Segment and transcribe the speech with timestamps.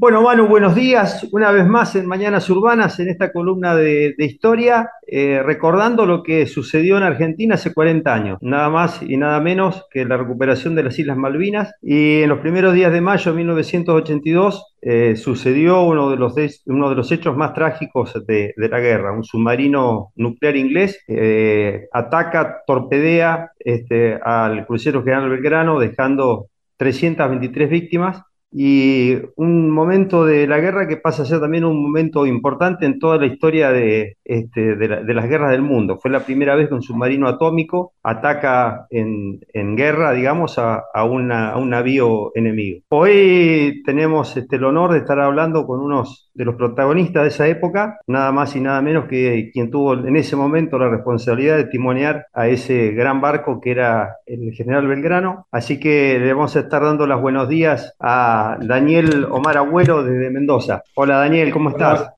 [0.00, 1.28] Bueno, Manu, buenos días.
[1.30, 6.46] Una vez más en Mañanas Urbanas, en esta columna de, historia, eh, recordando lo que
[6.46, 10.84] sucedió en Argentina hace 40 años, nada más y nada menos que la recuperación de
[10.84, 11.74] las Islas Malvinas.
[11.82, 16.88] Y en los primeros días de mayo de 1982 eh, sucedió uno de, los uno
[16.88, 19.12] de los hechos más trágicos de, de la guerra.
[19.12, 26.46] Un submarino nuclear inglés eh, ataca, torpedea este, al crucero General Belgrano, dejando
[26.78, 28.22] 323 víctimas
[28.52, 32.98] y un momento de la guerra que pasa a ser también un momento importante en
[32.98, 35.98] toda la historia de, este, de, la- de las guerras del mundo.
[35.98, 41.04] Fue la primera vez que un submarino atómico ataca en, en guerra, digamos, a, a
[41.04, 42.80] una- a un navío enemigo.
[42.88, 47.48] Hoy tenemos este, el honor de estar hablando con unos de los protagonistas de esa
[47.48, 51.64] época, nada más y nada menos que quien tuvo en ese momento la responsabilidad de
[51.64, 55.46] timonear a ese gran barco que era el general Belgrano.
[55.50, 60.30] Así que le vamos a estar dando los buenos días a Daniel Omar Agüero desde
[60.30, 60.82] Mendoza.
[60.94, 62.10] Hola Daniel, ¿cómo estás?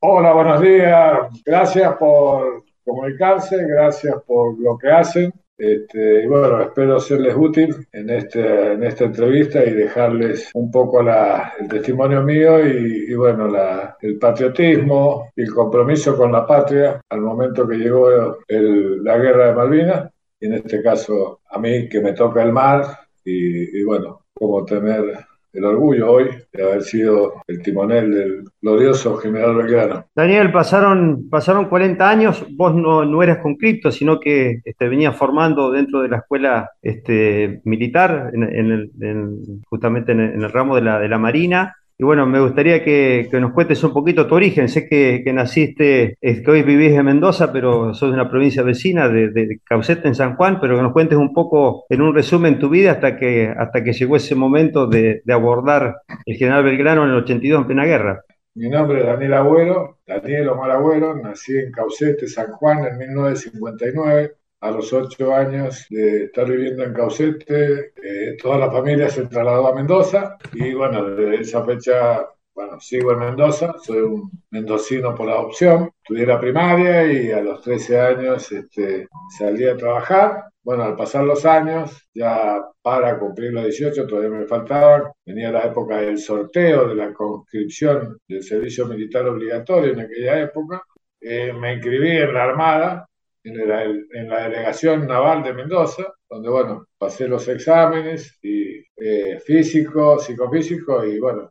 [0.00, 1.42] Hola, buenos días.
[1.44, 5.32] Gracias por comunicarse, gracias por lo que hacen.
[5.56, 11.02] Este, y bueno, espero serles útil en, este, en esta entrevista y dejarles un poco
[11.02, 16.44] la- el testimonio mío y, y bueno, la- el patriotismo y el compromiso con la
[16.44, 21.58] patria al momento que llegó el- la guerra de Malvinas, y en este caso a
[21.60, 22.82] mí que me toca el mar
[23.24, 25.04] y, y bueno, como tener
[25.52, 30.06] el orgullo hoy de haber sido el timonel del glorioso general Belgrano.
[30.14, 35.70] Daniel, pasaron, pasaron 40 años, vos no, no eras conscripto, sino que este, venías formando
[35.70, 40.52] dentro de la escuela este, militar, en, en el- en- justamente en el, en el
[40.52, 41.74] ramo de la, de la Marina.
[42.02, 44.68] Y bueno, me gustaría que, nos cuentes un poquito tu origen.
[44.68, 48.64] Sé que, que naciste, es que hoy vivís en Mendoza, pero sos de una provincia
[48.64, 52.12] vecina, de, de Caucete en San Juan, pero que nos cuentes un poco en un
[52.12, 56.64] resumen tu vida hasta que, hasta que llegó ese momento de, de abordar el general
[56.64, 58.24] Belgrano en el 82 en plena guerra.
[58.56, 64.32] Mi nombre es Daniel Agüero, Daniel Omar Agüero, nací en Caucete, San Juan, en 1959.
[64.62, 69.66] A los ocho años de estar viviendo en Caucete, eh, toda la familia se trasladó
[69.66, 75.28] a Mendoza y bueno, desde esa fecha, bueno, sigo en Mendoza, soy un mendocino por
[75.28, 75.90] adopción.
[76.00, 80.44] Estudié la primaria y a los 13 años este, salí a trabajar.
[80.62, 85.62] Bueno, al pasar los años, ya para cumplir los 18, todavía me faltaban, venía la
[85.62, 90.84] época del sorteo de la conscripción del servicio militar obligatorio en aquella época.
[91.20, 93.08] Eh, me inscribí en la Armada,
[93.44, 99.40] en la, en la delegación naval de Mendoza, donde, bueno, pasé los exámenes y, eh,
[99.40, 101.50] físico, psicofísico y, bueno,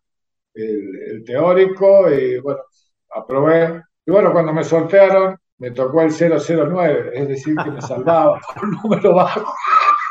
[0.54, 2.62] el, el teórico y, bueno,
[3.10, 3.82] aprobé.
[4.06, 8.66] Y, bueno, cuando me sortearon, me tocó el 009, es decir, que me salvaba por
[8.66, 9.54] un número bajo.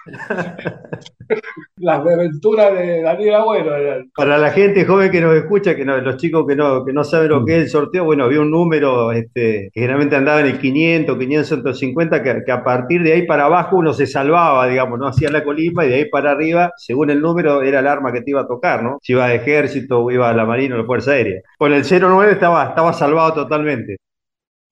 [1.77, 4.11] Las aventuras de Daniel Agüero eran.
[4.15, 7.05] Para la gente joven que nos escucha, que no, los chicos que no, que no
[7.05, 10.47] saben lo que es el sorteo, bueno, había un número este, que generalmente andaba en
[10.47, 14.99] el 500, 550, que, que a partir de ahí para abajo uno se salvaba, digamos,
[14.99, 18.13] no hacía la colima y de ahí para arriba, según el número, era el arma
[18.13, 18.99] que te iba a tocar, ¿no?
[19.03, 21.41] Si iba a ejército o iba a la marina o la fuerza aérea.
[21.59, 23.97] Con el 09 estaba, estaba salvado totalmente.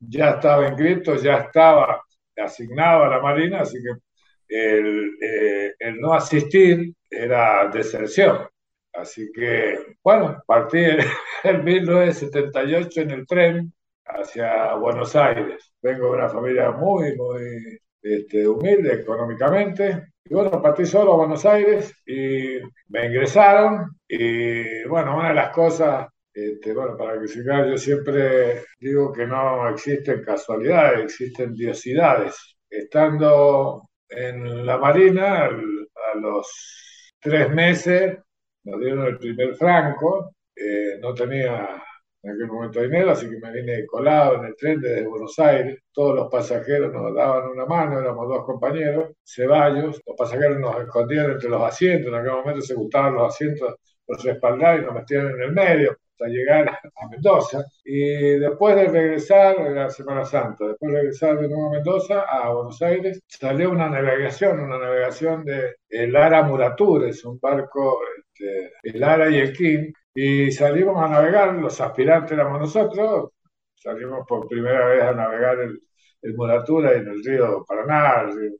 [0.01, 2.01] Ya estaba inscrito, ya estaba
[2.37, 4.01] asignado a la Marina, así que
[4.49, 8.49] el, eh, el no asistir era deserción.
[8.93, 10.79] Así que, bueno, partí
[11.45, 13.73] en 1978 en el tren
[14.05, 15.73] hacia Buenos Aires.
[15.83, 20.09] Vengo de una familia muy, muy este, humilde económicamente.
[20.25, 23.99] Y bueno, partí solo a Buenos Aires y me ingresaron.
[24.09, 29.27] Y bueno, una de las cosas, este, bueno, para que se yo siempre digo que
[29.27, 32.57] no existen casualidades, existen diosidades.
[32.69, 38.19] Estando en la Marina, al- a los tres meses
[38.65, 41.83] nos dieron el primer franco, eh, no tenía
[42.23, 45.79] en aquel momento dinero, así que me vine colado en el tren desde Buenos Aires,
[45.93, 51.31] todos los pasajeros nos daban una mano, éramos dos compañeros, Ceballos, los pasajeros nos escondían
[51.33, 53.77] entre los asientos, en aquel momento se gustaban los asientos,
[54.07, 57.65] los respaldaban y nos metían en el medio hasta llegar a Mendoza.
[57.85, 62.53] Y después de regresar, era Semana Santa, después de regresar de nuevo a Mendoza, a
[62.53, 69.03] Buenos Aires, salió una navegación, una navegación de el Ara Muratures, un barco, este, el
[69.03, 73.31] Ara y el King, y salimos a navegar, los aspirantes éramos nosotros,
[73.77, 75.81] salimos por primera vez a navegar el,
[76.23, 78.53] el Muratura en el río Paraná, el río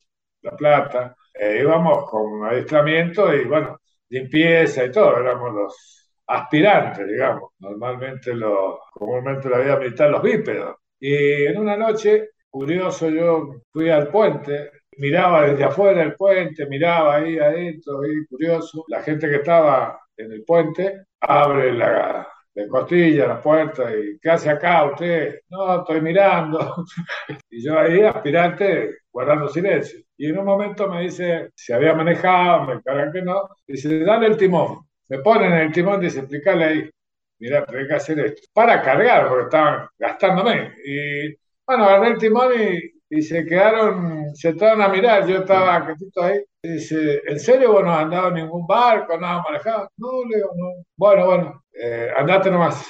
[0.43, 3.79] La Plata, Eh, íbamos con adiestramiento y bueno,
[4.09, 10.77] limpieza y todo, éramos los aspirantes, digamos, normalmente los, comúnmente la vida militar, los bípedos.
[11.01, 17.17] Y en una noche, curioso, yo fui al puente, miraba desde afuera el puente, miraba
[17.17, 22.29] ahí adentro, ahí curioso, la gente que estaba en el puente, abre la,
[22.59, 25.41] de costilla la puerta y ¿qué hace acá usted?
[25.51, 26.85] No, estoy mirando.
[27.51, 30.01] y yo ahí, aspirante, guardando silencio.
[30.17, 34.27] Y en un momento me dice, si había manejado, me cargan que no, dice, dale
[34.27, 34.88] el timón.
[35.09, 36.91] Me ponen el timón, dice, explícale ahí,
[37.41, 38.43] mira, tengo que hacer esto.
[38.53, 40.75] Para cargar, porque estaban gastándome.
[40.85, 41.35] Y
[41.67, 42.53] bueno, agarré el timón
[43.11, 46.45] y, se quedaron, se estaban a mirar, yo estaba quietito ahí.
[46.63, 49.91] Dice, ¿en serio vos no has andado en ningún barco, nada manejado?
[49.97, 50.85] No, le digo, no.
[50.97, 52.85] Bueno, bueno, eh, andate nomás.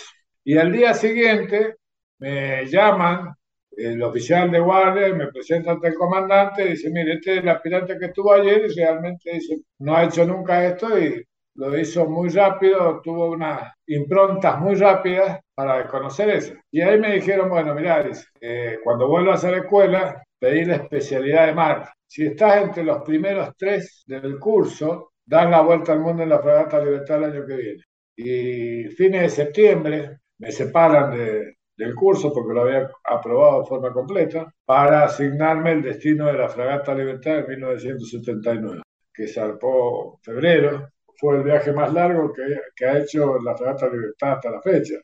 [0.45, 1.77] Y al día siguiente
[2.19, 3.33] me llaman
[3.79, 7.49] el oficial de guardia me presenta ante el comandante y dice, mire, este es el
[7.49, 11.25] aspirante que estuvo ayer y realmente dice, no ha hecho nunca esto y
[11.59, 16.55] lo hizo muy rápido, tuvo unas improntas muy rápidas para conocer eso.
[16.71, 18.09] Y ahí me dijeron, bueno, mira,
[18.41, 21.91] eh, cuando vuelvas a la escuela, pedí la especialidad de mar.
[22.07, 26.39] Si estás entre los primeros tres del curso, das la vuelta al mundo en la
[26.39, 27.83] Fragata Libertad el año que viene.
[28.17, 31.11] Y fines de septiembre me separan
[31.77, 36.49] del curso porque lo había aprobado de forma completa para asignarme el destino de la
[36.49, 38.83] Fragata Libertad en 1979,
[39.13, 42.43] que zarpó febrero fue el viaje más largo que,
[42.75, 44.95] que ha hecho la Fragata Libertad hasta la fecha.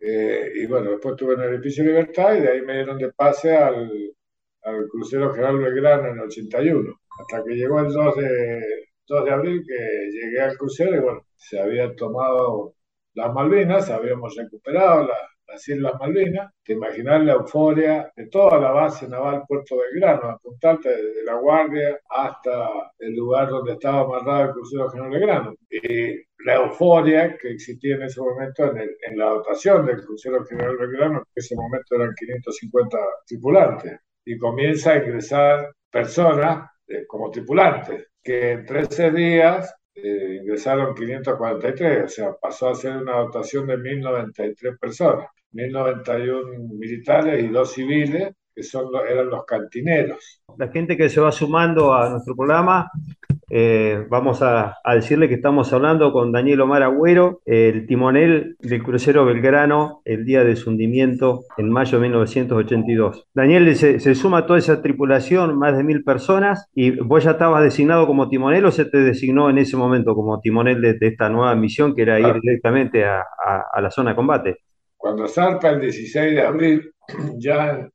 [0.00, 3.12] Eh, y bueno, después estuve en el edificio Libertad y de ahí me dieron de
[3.12, 3.90] pase al,
[4.62, 9.30] al crucero General Belgrano en el 81, hasta que llegó el 2 de, 2 de
[9.30, 12.74] abril que llegué al crucero y bueno, se había tomado
[13.14, 15.16] las Malvinas, habíamos recuperado la,
[15.52, 20.88] las Islas Malvinas, te imaginas la euforia de toda la base naval Puerto Belgrano, apuntarte
[20.88, 25.54] desde la Guardia hasta el lugar donde estaba amarrado el crucero General Belgrano.
[25.70, 26.14] Y
[26.44, 31.22] la euforia que existía en ese momento en, en la dotación del crucero General Belgrano,
[31.22, 38.08] que en ese momento eran 550 tripulantes, y comienza a ingresar personas eh, como tripulantes,
[38.22, 43.76] que en 13 días eh, ingresaron 543, o sea, pasó a ser una dotación de
[43.76, 45.26] 1093 personas.
[45.52, 50.42] 1091 militares y dos civiles, que son, eran los cantineros.
[50.56, 52.90] La gente que se va sumando a nuestro programa,
[53.54, 59.26] eh, vamos a, decirle que estamos hablando con Daniel Omar Agüero, el timonel del crucero
[59.26, 63.26] Belgrano, el día de su hundimiento en mayo de 1982.
[63.34, 67.62] Daniel se, suma a toda esa tripulación, más de mil personas, y vos ya estabas
[67.62, 71.54] designado como timonel o se te designó en ese momento como timonel de, esta nueva
[71.54, 73.22] misión que era ir directamente a,
[73.70, 74.56] a la zona de combate.
[74.96, 76.94] Cuando zarpa el 16 de abril,
[77.36, 77.86] ya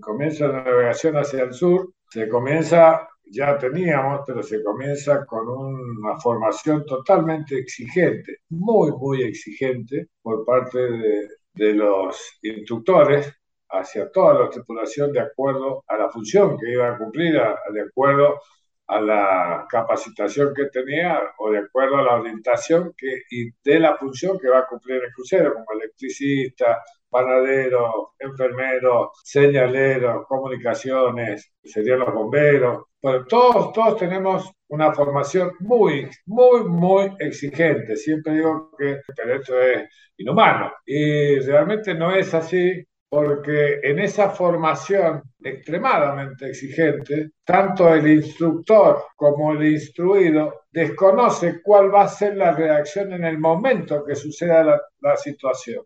[0.00, 6.18] comienza la navegación hacia el sur, se comienza, ya teníamos, pero se comienza con una
[6.18, 13.32] formación totalmente exigente, muy, muy exigente por parte de, los instructores
[13.70, 17.40] hacia toda la tripulación de acuerdo a la función que iba a cumplir,
[17.72, 18.40] de acuerdo
[18.86, 23.96] a la capacitación que tenía o de acuerdo a la orientación que, y de la
[23.96, 26.82] función que va a cumplir el crucero, como electricista,
[27.14, 32.86] panadero, enfermero, señalero, comunicaciones, serían los bomberos.
[33.00, 37.94] Bueno, todos, todos tenemos una formación muy, muy, muy exigente.
[37.94, 38.98] Siempre digo que
[39.32, 42.84] esto es inhumano y realmente no es así
[43.14, 52.02] porque en esa formación extremadamente exigente, tanto el instructor como el instruido desconoce cuál va
[52.02, 54.64] a ser la reacción en el momento que suceda
[55.00, 55.84] la, situación.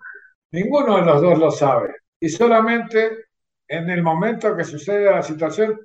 [0.53, 1.95] Ninguno de los dos lo sabe.
[2.21, 3.27] Y solamente
[3.67, 5.79] en el momento que sucede la situación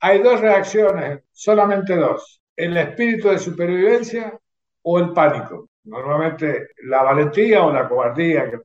[0.00, 2.42] hay dos reacciones, solamente dos.
[2.56, 4.38] El espíritu de supervivencia
[4.82, 5.68] o el pánico.
[5.84, 8.58] Normalmente la valentía o la cobardía, que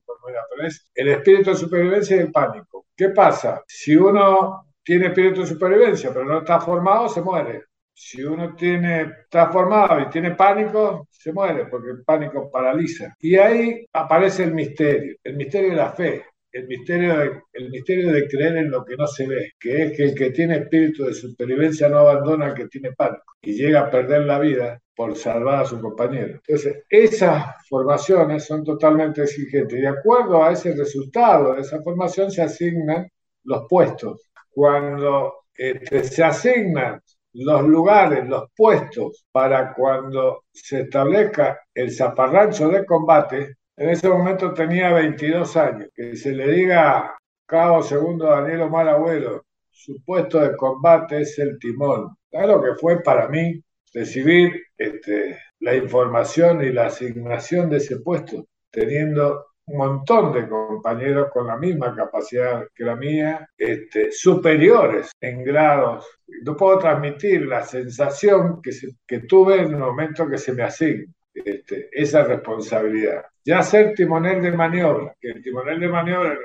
[0.56, 2.86] pero es el espíritu de supervivencia y el pánico.
[2.96, 3.62] ¿Qué pasa?
[3.66, 7.64] Si uno tiene espíritu de supervivencia pero no está formado, se muere.
[7.98, 13.14] Si uno tiene, está formado y tiene pánico, se muere porque el pánico paraliza.
[13.20, 16.24] Y ahí aparece el misterio, el misterio de la fe
[16.56, 19.96] el misterio, de, el misterio de creer en lo que no se ve, que es
[19.96, 23.80] que el que tiene espíritu de supervivencia no abandona al que tiene pánico y llega
[23.80, 26.40] a perder la vida por salvar a su compañero.
[26.46, 32.42] Entonces, esas formaciones son totalmente exigentes de acuerdo a ese resultado de esa formación se
[32.42, 33.06] asignan
[33.44, 34.22] los puestos.
[34.50, 37.00] Cuando este, se asignan
[37.36, 44.54] los lugares, los puestos para cuando se establezca el zaparrancho de combate, en ese momento
[44.54, 45.88] tenía 22 años.
[45.94, 47.16] Que se le diga
[47.46, 52.16] cabo segundo Daniel Omar Abuelo, su puesto de combate es el timón.
[52.30, 53.62] Claro que fue para mí
[53.92, 61.28] recibir este, la información y la asignación de ese puesto, teniendo un montón de compañeros
[61.32, 66.06] con la misma capacidad que la mía, este, superiores en grados.
[66.42, 71.88] No puedo transmitir la sensación que, tuve en el momento que se me asigna este,
[71.92, 73.24] esa responsabilidad.
[73.44, 76.38] Ya ser timonel de maniobra, que el timonel de maniobra,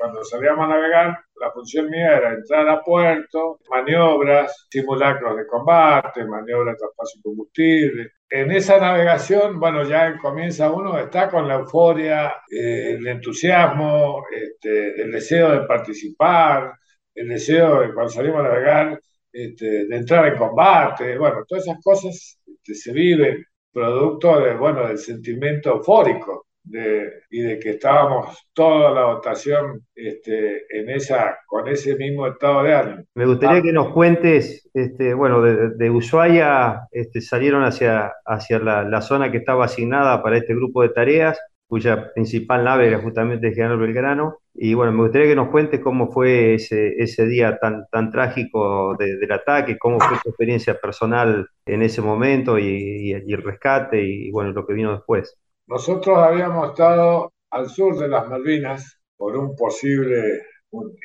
[0.00, 6.24] cuando salíamos a navegar, la función mía era entrar a puerto, maniobras, simulacros de combate,
[6.24, 8.12] maniobras de traspaso de combustible.
[8.30, 15.02] En esa navegación, bueno, ya comienza uno, está con la euforia, eh, el entusiasmo, este,
[15.02, 16.72] el deseo de participar,
[17.14, 18.98] el deseo de cuando salimos a navegar,
[19.30, 24.88] este, de entrar en combate, bueno, todas esas cosas este, se viven producto de, bueno,
[24.88, 31.68] del sentimiento eufórico de, y de que estábamos toda la votación este, en esa, con
[31.68, 33.04] ese mismo estado de ánimo.
[33.14, 33.62] Me gustaría ah.
[33.62, 39.30] que nos cuentes, este, bueno, de, de Ushuaia este, salieron hacia, hacia la, la, zona
[39.30, 41.38] que estaba asignada para este grupo de tareas,
[41.70, 44.38] cuya principal nave era justamente General Belgrano.
[44.54, 48.96] Y bueno, me gustaría que nos cuentes cómo fue ese, ese día tan, tan trágico
[48.98, 54.30] del ataque, cómo fue tu experiencia personal en ese momento y, y, el rescate y
[54.32, 55.38] bueno, lo que vino después.
[55.70, 60.42] Nosotros habíamos estado al sur de las Malvinas por un posible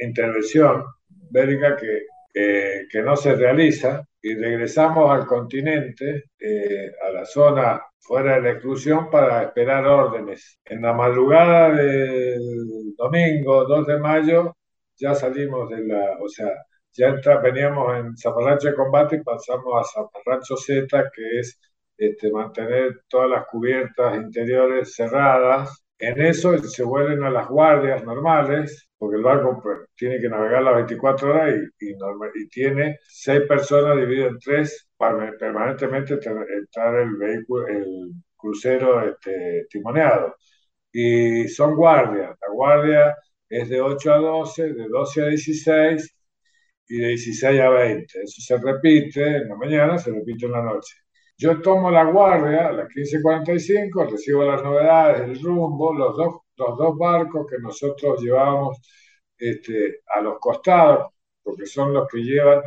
[0.01, 0.83] intervención
[1.29, 7.79] bélica que, que, que no se realiza y regresamos al continente, eh, a la zona
[7.99, 10.59] fuera de la exclusión para esperar órdenes.
[10.65, 14.55] En la madrugada del domingo 2 de mayo
[14.95, 16.49] ya salimos de la, o sea,
[16.91, 21.59] ya entra, veníamos en Zaparrancho de combate y pasamos a Zaparrancho Z, que es
[21.97, 25.83] este, mantener todas las cubiertas interiores cerradas.
[25.97, 30.63] En eso se vuelven a las guardias normales, porque el barco pues, tiene que navegar
[30.63, 37.15] las 24 horas y, y, tiene seis personas divididas en tres para permanentemente estar el
[37.15, 40.35] vehículo, el crucero este, timoneado.
[40.91, 42.29] Y son guardias.
[42.41, 43.15] La guardia
[43.49, 46.15] es de 8 a 12, de 12 a 16
[46.87, 48.21] y de 16 a 20.
[48.23, 50.95] Eso se repite en la mañana, se repite en la noche.
[51.37, 56.77] Yo tomo la guardia a las 15.45, recibo las novedades, el rumbo, los dos, los
[56.77, 58.77] dos barcos que nosotros llevamos
[59.37, 61.11] este, a los costados,
[61.43, 62.61] porque son los que llevan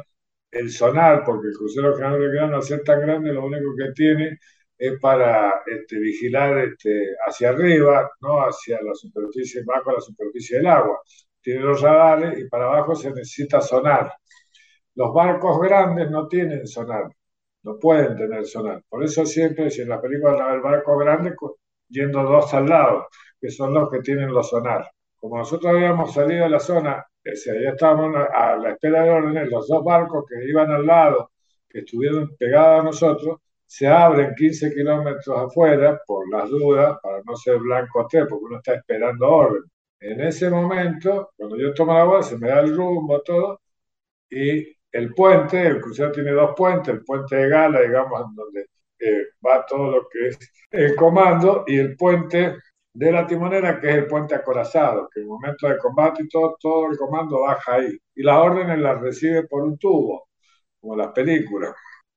[0.51, 4.39] el sonar, porque el crucero General Belgrano, al ser tan grande, lo único que tiene
[4.77, 10.67] es para este, vigilar este, hacia arriba, no hacia la superficie, bajo la superficie del
[10.69, 11.01] agua.
[11.41, 14.13] Tiene los radares y para abajo se necesita sonar.
[14.95, 17.07] Los barcos grandes no tienen sonar,
[17.63, 18.83] no pueden tener sonar.
[18.89, 21.35] Por eso siempre, si en la película el barco grande,
[21.89, 23.09] yendo dos al lado,
[23.41, 24.91] que son los que tienen los sonar.
[25.17, 29.69] Como nosotros habíamos salido de la zona, ya estábamos a la espera de órdenes, los
[29.69, 31.31] dos barcos que iban al lado,
[31.69, 37.37] que estuvieron pegados a nosotros, se abren 15 kilómetros afuera por las dudas, para no
[37.37, 39.63] ser blanco a porque uno está esperando orden.
[40.01, 43.61] En ese momento, cuando yo tomo la voz, se me da el rumbo, todo,
[44.31, 48.67] y el puente, el crucero tiene dos puentes, el puente de Gala, digamos, donde
[48.99, 50.39] eh, va todo lo que es
[50.71, 52.57] el comando, y el puente
[52.93, 56.29] de la timonera, que es el puente acorazado, que en el momento de combate y
[56.29, 57.97] todo, todo el comando baja ahí.
[58.15, 60.29] Y las órdenes las recibe por un tubo,
[60.81, 61.75] como las películas.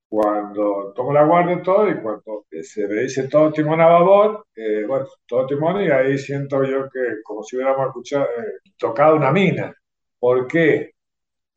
[0.09, 4.85] Cuando tomo la guardia todo, y cuando se me dice todo timón a babor, eh,
[4.87, 8.25] bueno, todo timón, y ahí siento yo que como si hubiéramos eh,
[8.77, 9.73] tocado una mina.
[10.19, 10.90] ¿Por qué?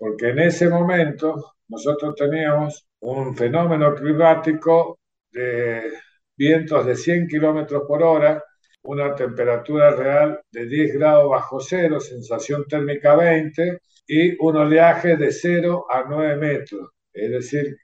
[0.04, 4.98] Porque en ese momento nosotros teníamos un fenómeno climático
[5.32, 5.94] de
[6.36, 8.44] vientos de 100 kilómetros por hora,
[8.82, 15.32] una temperatura real de 10 grados bajo cero, sensación térmica 20 y un oleaje de
[15.32, 16.90] 0 a 9 metros.
[17.10, 17.74] Es decir,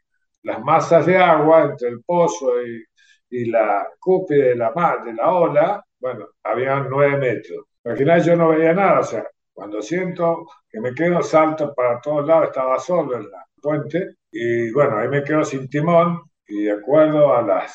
[0.42, 2.84] las masas de agua entre el pozo y,
[3.30, 4.72] y la cúpula de la,
[5.06, 7.64] de la ola, bueno, habían 9 metros.
[7.82, 9.26] Al final yo no veía nada, o sea,
[9.60, 14.72] cuando siento que me quedo salto para todos lados, estaba solo en la puente y
[14.72, 17.66] bueno, ahí me quedo sin timón y de acuerdo a la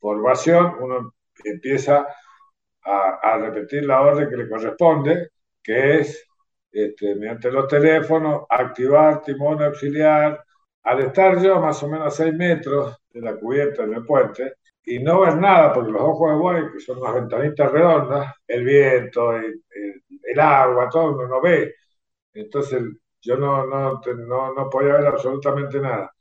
[0.00, 1.12] formación uno
[1.44, 2.06] empieza
[2.84, 5.28] a, repetir la orden que le corresponde,
[5.62, 6.26] que es,
[6.72, 10.42] este, mediante los teléfonos, activar timón auxiliar.
[10.84, 14.54] Al estar yo más o menos a 6 metros de la cubierta del puente,
[14.86, 18.64] y no ver nada, porque los ojos de buey, que son unas ventanitas redondas, el
[18.64, 20.02] viento, el, el,
[20.38, 21.74] agua, todo uno no ve.
[22.34, 22.82] Entonces
[23.20, 26.12] yo no, no, no, no podía ver absolutamente nada.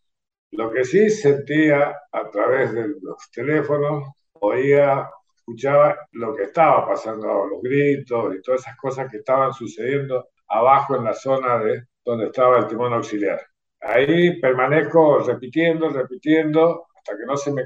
[0.52, 7.46] Lo que sí sentía a través de los teléfonos, oía escuchaba lo que estaba pasando,
[7.46, 12.26] los gritos y todas esas cosas que estaban sucediendo abajo en la zona de donde
[12.28, 13.42] estaba el timón auxiliar.
[13.82, 17.64] Ahí permanezco repitiendo, repitiendo, hasta que no se me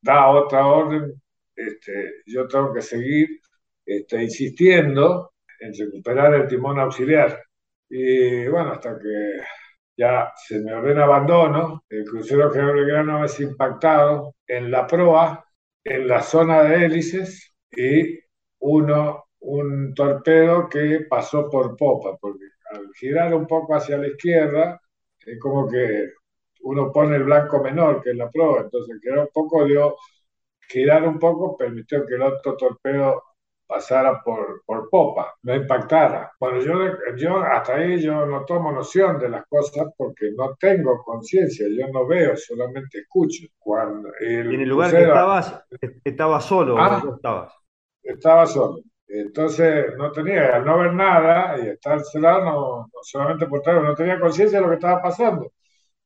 [0.00, 1.22] da otra orden.
[1.54, 3.40] Este, yo tengo que seguir
[3.86, 7.42] este, insistiendo en recuperar el timón auxiliar.
[7.88, 9.40] Y bueno, hasta que
[9.96, 15.44] ya se me ordena abandono, el crucero General Belgrano es impactado en la proa
[15.84, 18.18] en la zona de hélices y
[18.60, 24.80] uno, un torpedo que pasó por popa, porque al girar un poco hacia la izquierda,
[25.26, 26.10] es como que
[26.62, 29.96] uno pone el blanco menor, que es la proa, entonces que un poco, dio,
[30.68, 33.22] girar un poco permitió que el otro torpedo
[33.70, 36.32] pasara por, por popa, no impactara.
[36.40, 36.74] Bueno, yo,
[37.16, 41.86] yo hasta ahí yo no tomo noción de las cosas porque no tengo conciencia, yo
[41.92, 43.46] no veo, solamente escucho.
[43.58, 45.64] Cuando el en el lugar que estabas,
[46.04, 47.54] estaba solo, ah, estabas?
[48.02, 48.80] Estaba solo.
[49.06, 53.94] Entonces no tenía, al no ver nada y estar cerrado, no, solamente por estar, no
[53.94, 55.52] tenía conciencia de lo que estaba pasando.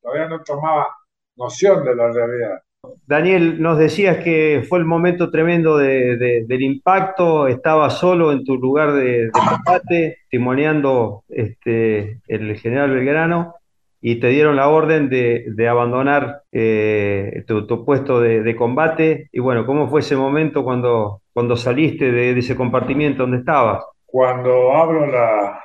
[0.01, 0.89] Todavía no tomaba
[1.37, 2.63] noción de la realidad.
[3.07, 8.93] Daniel, nos decías que fue el momento tremendo del impacto, estaba solo en tu lugar
[8.93, 13.55] de, combate, timoneando este, el general Belgrano,
[14.01, 19.29] y te dieron la orden de, abandonar eh, tu, puesto de, combate.
[19.33, 21.23] Y bueno, ¿cómo fue ese momento cuando,
[21.57, 23.85] saliste de, ese compartimiento donde estabas?
[24.05, 25.61] Cuando abro la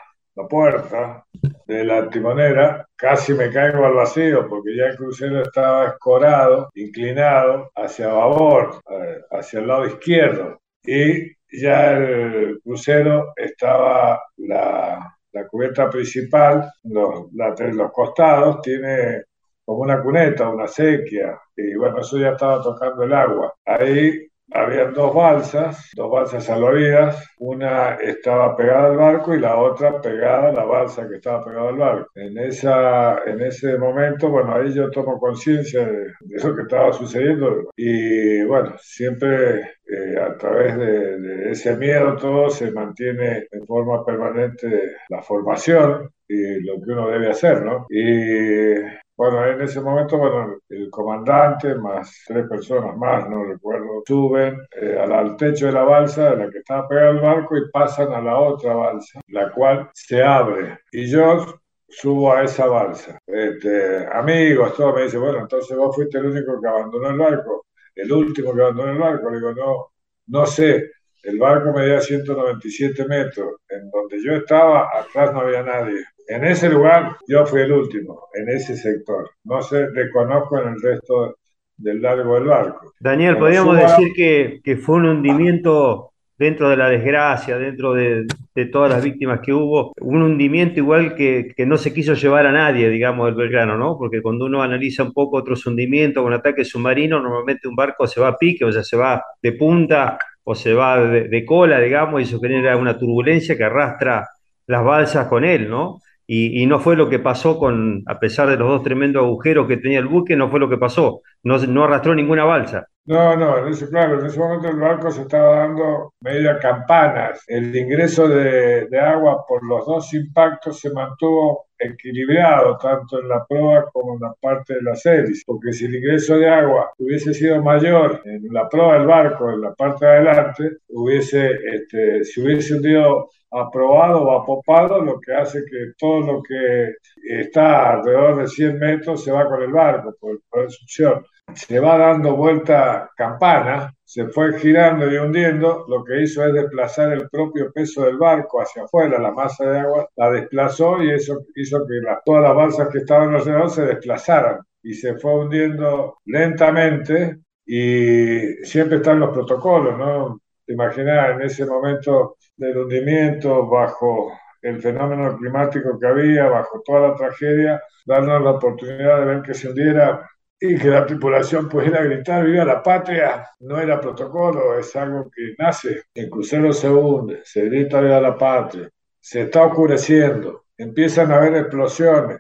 [0.50, 1.26] puerta
[1.70, 7.70] de la timonera, casi me caigo al vacío porque ya el crucero estaba escorado, inclinado
[7.76, 10.60] hacia babor, eh, hacia el lado izquierdo.
[10.84, 19.26] Y ya el crucero estaba la, la cubierta principal, los, los costados, tiene
[19.64, 23.54] como una cuneta, una sequía, y bueno, eso ya estaba tocando el agua.
[23.64, 30.02] Ahí había dos balsas, dos balsas salvavidas, una estaba pegada al barco y la otra
[30.02, 32.12] pegada a la balsa que estaba pegada al barco.
[32.16, 37.70] En, esa, en ese momento, bueno, ahí yo tomo conciencia de, eso que estaba sucediendo
[37.76, 44.06] y bueno, siempre eh, a través de, de, ese miedo todo se mantiene en forma
[44.06, 47.88] permanente la formación y lo que uno debe hacer, ¿no?
[47.90, 48.76] Y
[49.20, 54.98] bueno, en ese momento, bueno, el comandante más tres personas más, no recuerdo, suben eh,
[54.98, 58.22] al, techo de la balsa de la que estaba pegada al barco y pasan a
[58.22, 60.80] la otra balsa, la cual se abre.
[60.94, 61.46] Y yo
[61.90, 63.20] subo a esa balsa.
[63.28, 67.66] Este, amigos, todo me dice, bueno, entonces vos fuiste el único que abandonó el barco,
[67.96, 69.30] el último que abandonó el barco.
[69.32, 69.92] Le digo, no,
[70.28, 70.92] no sé.
[71.24, 73.56] El barco medía 197 metros.
[73.68, 76.06] En donde yo estaba, atrás no había nadie.
[76.30, 79.32] En ese lugar yo fui el último, en ese sector.
[79.46, 81.38] No sé, reconozco en el resto
[81.76, 82.94] del largo del barco.
[83.00, 88.66] Daniel, podríamos decir que, que, fue un hundimiento dentro de la desgracia, dentro de, de,
[88.68, 92.52] todas las víctimas que hubo, un hundimiento igual que, que, no se quiso llevar a
[92.52, 93.98] nadie, digamos, del Belgrano, ¿no?
[93.98, 98.22] Porque cuando uno analiza un poco otros hundimientos con ataques submarinos, normalmente un barco se
[98.22, 101.80] va a pique, o sea, se va de punta o se va de, de cola,
[101.80, 104.28] digamos, y eso genera una turbulencia que arrastra
[104.68, 106.00] las balsas con él, ¿no?
[106.32, 109.78] Y, no fue lo que pasó con, a pesar de los dos tremendos agujeros que
[109.78, 111.22] tenía el buque, no fue lo que pasó.
[111.42, 112.86] No, arrastró ninguna balsa.
[113.10, 117.44] No, no, en ese, claro, en ese momento el barco se estaba dando media campanas.
[117.48, 123.90] El ingreso de, agua por los dos impactos se mantuvo equilibrado tanto en la proa
[123.92, 127.64] como en la parte de las hélices, porque si el ingreso de agua hubiese sido
[127.64, 132.76] mayor en la proa del barco, en la parte de adelante, hubiese, este, si hubiese
[132.76, 136.94] hundido aprobado o apopado, lo que hace que todo lo que
[137.24, 141.24] está alrededor de 100 metros se va con el barco por, por succión.
[141.56, 147.14] Se va dando vuelta campana, se fue girando y hundiendo, lo que hizo es desplazar
[147.14, 151.46] el propio peso del barco hacia afuera, la masa de agua la desplazó y eso
[151.56, 157.40] hizo que todas las balsas que estaban alrededor se desplazaran y se fue hundiendo lentamente
[157.66, 160.42] y siempre están los protocolos, ¿no?
[160.68, 164.32] Imaginar en ese momento del hundimiento, bajo
[164.62, 169.54] el fenómeno climático que había, bajo toda la tragedia, darnos la oportunidad de ver que
[169.54, 170.28] se hundiera
[170.60, 175.56] y que la tripulación pudiera gritar viva la patria, no era protocolo, es algo que
[175.58, 176.04] nace.
[176.14, 181.56] El crucero se hunde, se grita viva la patria, se está oscureciendo, empiezan a haber
[181.56, 182.40] explosiones.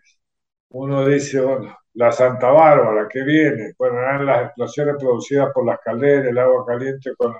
[0.70, 3.74] Uno dice, bueno, la Santa Bárbara, que viene?
[3.78, 7.36] Bueno, eran las explosiones producidas por las calderas, el agua caliente con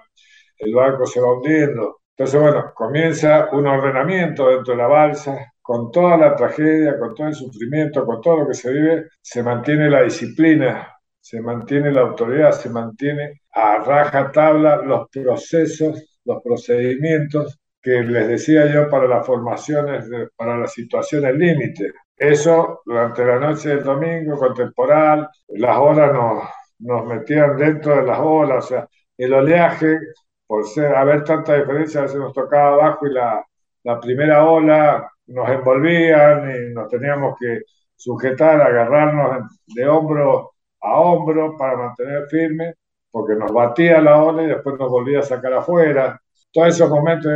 [0.58, 2.02] el barco se va hundiendo.
[2.12, 7.27] Entonces, bueno, comienza un ordenamiento dentro de la balsa, con toda la tragedia, con todo
[7.27, 12.01] el sufrimiento, con todo lo que se vive, se mantiene la disciplina, se mantiene la
[12.01, 19.08] autoridad, se mantiene a raja tabla los procesos, los procedimientos que les decía yo para
[19.08, 20.05] las formaciones,
[20.36, 21.91] para las situaciones límite.
[22.17, 26.43] Eso durante la noche del domingo, con temporal, las olas nos,
[26.79, 29.99] nos metían dentro de las olas, o sea, el oleaje
[30.47, 33.45] por ser, haber tanta diferencia, a veces nos tocaba abajo y la,
[33.84, 37.62] la primera ola nos envolvían y nos teníamos que
[37.96, 42.76] sujetar, agarrarnos de hombro a hombro para mantener firme
[43.12, 46.20] porque nos batía la ola y después nos volvía a sacar afuera.
[46.52, 47.32] Todos esos momentos,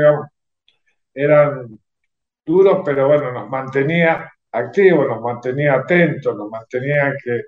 [1.13, 1.79] eran
[2.45, 7.43] duros, pero bueno, nos mantenía activos, nos mantenía atentos, nos mantenía que,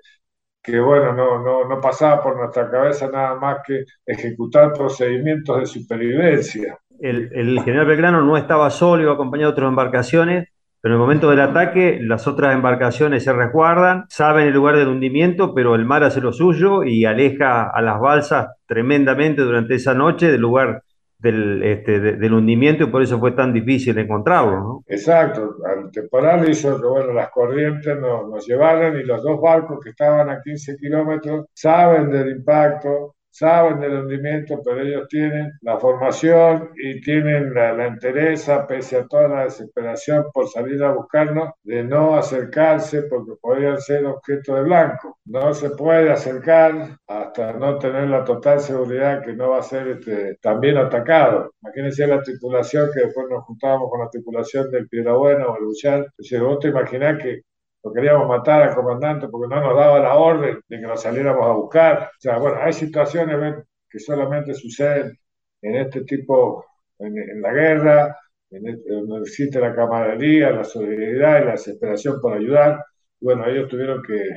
[0.62, 5.66] que bueno, no, no, no pasaba por nuestra cabeza nada más que ejecutar procedimientos de
[5.66, 6.78] supervivencia.
[7.00, 10.48] El, el general Belgrano no estaba solo, iba acompañado de otras embarcaciones
[10.86, 14.86] pero en el momento del ataque, las otras embarcaciones se resguardan, saben el lugar del
[14.86, 19.94] hundimiento, pero el mar hace lo suyo y aleja a las balsas tremendamente durante esa
[19.94, 20.84] noche del lugar
[21.18, 24.84] del, este, hundimiento y por eso fue tan difícil encontrarlo.
[24.86, 29.90] Exacto, el temporal hizo que bueno, las corrientes nos, nos y los dos barcos que
[29.90, 36.70] estaban a 15 kilómetros saben del impacto, saben del hundimiento, pero ellos tienen la formación
[36.76, 42.16] y tienen la, entereza, pese a toda la desesperación por salir a buscarnos, de no
[42.16, 45.18] acercarse porque podrían ser objeto de blanco.
[45.26, 49.88] No se puede acercar hasta no tener la total seguridad que no va a ser
[49.88, 51.52] este, también atacado.
[51.62, 56.06] Imagínense la tripulación que después nos juntábamos con la tripulación del Piedrabuena o el Buchal.
[56.18, 57.42] Si vos te imaginás que
[57.86, 61.46] lo queríamos matar al comandante porque no nos daba la orden de que nos saliéramos
[61.46, 62.10] a buscar.
[62.16, 65.16] O sea, bueno, hay situaciones que solamente suceden
[65.62, 66.64] en este tipo,
[66.98, 68.16] en, la guerra,
[68.50, 72.84] en donde existe la camaradería, la solidaridad y la desesperación por ayudar.
[73.20, 74.30] Bueno, ellos tuvieron que,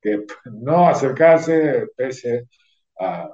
[0.00, 0.24] que
[0.62, 2.48] no acercarse pese
[2.98, 3.28] a,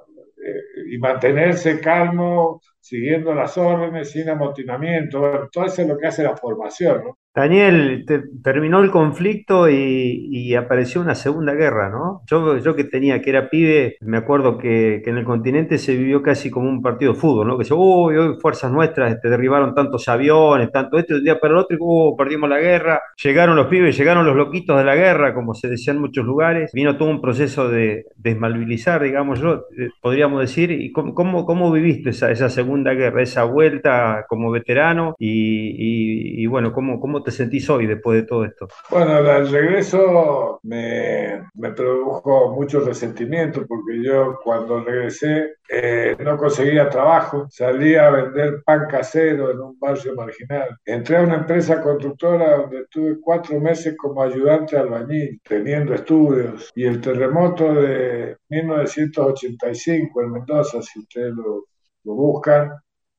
[0.45, 5.49] eh, y mantenerse calmo, siguiendo las órdenes, sin amotinamiento.
[5.51, 7.17] Todo eso es lo que hace la formación, ¿no?
[7.33, 8.03] Daniel,
[8.43, 12.23] terminó el conflicto y, apareció una segunda guerra, ¿no?
[12.27, 16.51] Yo, que tenía, que era pibe, me acuerdo que, en el continente se vivió casi
[16.51, 17.57] como un partido de fútbol, ¿no?
[17.57, 21.53] Que se, uy, hoy fuerzas nuestras este, derribaron tantos aviones, tanto esto, un día para
[21.53, 23.01] el otro, y uh, perdimos la guerra.
[23.23, 26.71] Llegaron los pibes, llegaron los loquitos de la guerra, como se decía en muchos lugares.
[26.73, 30.71] Vino todo un proceso de desmalvilizar, digamos yo, eh, podríamos decir.
[30.71, 35.15] ¿Y cómo, cómo, viviste esa, esa segunda guerra, esa vuelta como veterano?
[35.17, 38.67] Y, y bueno, ¿cómo, cómo te sentís hoy después de todo esto?
[38.89, 46.89] Bueno, el regreso me, me produjo mucho resentimiento porque yo cuando regresé eh, no conseguía
[46.89, 50.77] trabajo, salía a vender pan casero en un barrio marginal.
[50.85, 56.71] Entré a una empresa constructora donde estuve cuatro meses como ayudante albañil, teniendo estudios.
[56.75, 61.65] Y el terremoto de 1985 en Mendoza, si ustedes lo,
[62.03, 62.71] lo buscan,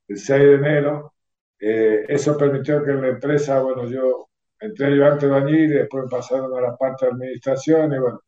[0.08, 1.14] el 6 de enero,
[1.60, 4.28] eh, eso permitió que la empresa, bueno, yo
[4.60, 8.20] entré ayudante de bañil y después pasaron a la parte de administración y bueno,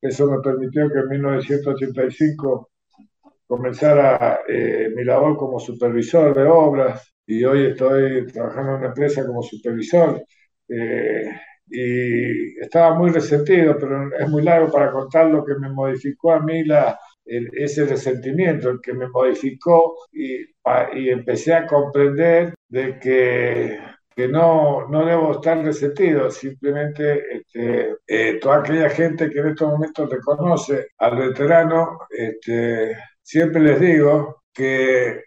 [0.00, 2.70] eso me permitió que en 1985
[3.46, 9.26] comenzara eh, mi labor como supervisor de obras y hoy estoy trabajando en una empresa
[9.26, 10.24] como supervisor.
[10.68, 11.24] Eh,
[11.68, 16.40] y estaba muy resentido, pero es muy largo para contar lo que me modificó a
[16.40, 20.40] mí la, ese resentimiento, el que me modificó y,
[20.94, 23.78] y empecé a comprender de que,
[24.14, 29.70] que no, no debo estar resentido, simplemente este, eh, toda aquella gente que en estos
[29.70, 35.22] momentos reconoce al veterano, este, siempre les digo que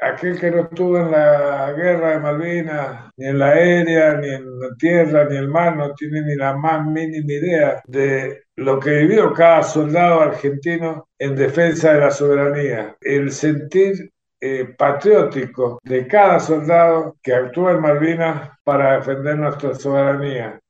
[0.00, 4.60] aquel que no estuvo en la guerra de Malvinas, ni en la aérea, ni en
[4.60, 8.78] la tierra, ni en el mar, no tiene ni la más mínima idea de lo
[8.80, 12.96] que vivió cada soldado argentino en defensa de la soberanía.
[13.00, 20.60] El sentir eh, patriótico de cada soldado que actúa en Malvinas para defender nuestra soberanía.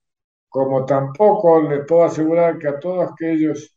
[0.49, 3.76] Como tampoco le puedo asegurar que a todos aquellos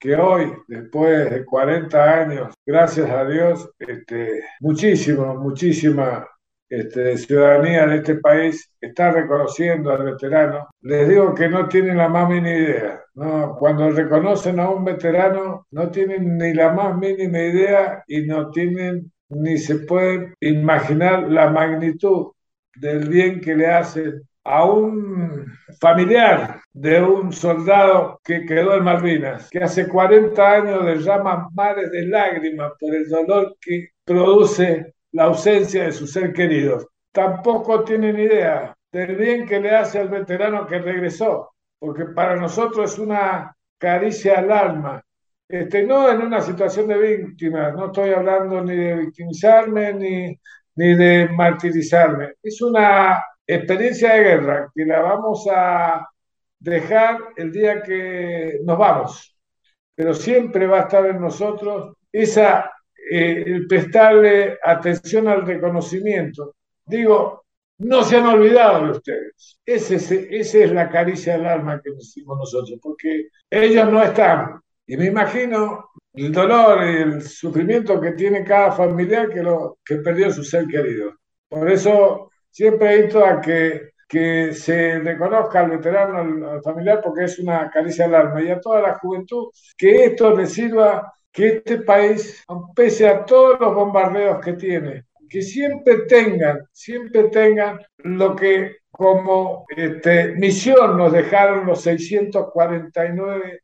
[0.00, 6.26] que hoy, después de 40 años, gracias a Dios, este, muchísimo, muchísima
[6.70, 10.68] este, ciudadanía de este país está reconociendo al veterano.
[10.80, 13.04] Les digo que no tienen la más mínima idea.
[13.14, 13.56] ¿no?
[13.58, 19.12] Cuando reconocen a un veterano, no tienen ni la más mínima idea y no tienen
[19.28, 22.32] ni se pueden imaginar la magnitud
[22.74, 25.46] del bien que le hacen a un
[25.80, 32.06] familiar de un soldado que quedó en Malvinas, que hace 40 años derrama mares de
[32.06, 36.90] lágrimas por el dolor que produce la ausencia de su ser querido.
[37.12, 42.92] Tampoco tienen idea del bien que le hace al veterano que regresó, porque para nosotros
[42.92, 45.02] es una caricia al alma.
[45.48, 50.40] Este, no en una situación de víctima, no estoy hablando ni de victimizarme ni,
[50.76, 52.34] ni de martirizarme.
[52.42, 53.20] Es una
[53.54, 56.08] experiencia de guerra que la vamos a
[56.58, 59.36] dejar el día que nos vamos,
[59.94, 62.70] pero siempre va a estar en nosotros esa,
[63.10, 66.54] eh, el prestarle atención al reconocimiento.
[66.84, 67.44] Digo,
[67.78, 69.58] no se han olvidado de ustedes.
[69.64, 74.60] Ese, esa es la caricia del alma que decimos nosotros, porque ellos no están.
[74.86, 79.96] Y me imagino el dolor y el sufrimiento que tiene cada familiar que, lo, que
[79.96, 81.14] perdió su ser querido.
[81.48, 86.18] Por eso siempre invito a que, que se reconozca al veterano,
[86.50, 90.36] al, familiar, porque es una caricia al alma, y a toda la juventud, que esto
[90.36, 96.60] le sirva, que este país, pese a todos los bombardeos que tiene, que siempre tengan,
[96.72, 103.60] siempre tengan lo que como este, misión nos dejaron los 649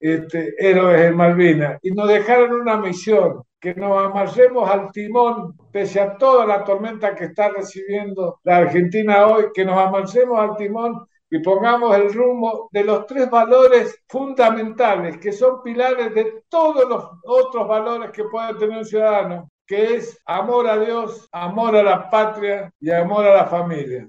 [0.00, 6.00] este, héroes en Malvinas y nos dejaron una misión, que nos amarremos al timón, pese
[6.00, 11.06] a toda la tormenta que está recibiendo la Argentina hoy, que nos amarremos al timón
[11.30, 17.04] y pongamos el rumbo de los tres valores fundamentales, que son pilares de todos los
[17.24, 22.10] otros valores que puede tener un ciudadano, que es amor a Dios, amor a la
[22.10, 24.08] patria y amor a la familia.